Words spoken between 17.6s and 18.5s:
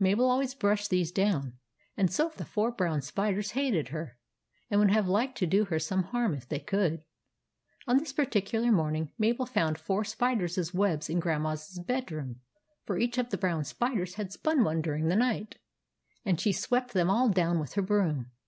with her broom.